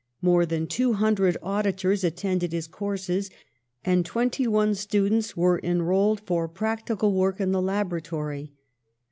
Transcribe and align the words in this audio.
More 0.23 0.47
than 0.47 0.65
two 0.65 0.93
hundred 0.93 1.37
auditors 1.43 2.03
attended 2.03 2.53
his 2.53 2.65
courses, 2.65 3.29
and 3.85 4.03
twenty 4.03 4.47
one 4.47 4.73
students 4.73 5.37
were 5.37 5.59
enrolled 5.63 6.21
for 6.21 6.49
practi 6.49 6.99
cal 6.99 7.13
work 7.13 7.39
in 7.39 7.51
the 7.51 7.61
laboratory. 7.61 8.51